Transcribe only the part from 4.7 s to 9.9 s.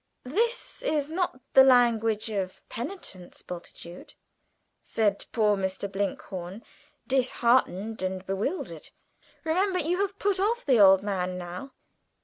said poor Mr. Blinkhorn, disheartened and bewildered. "Remember,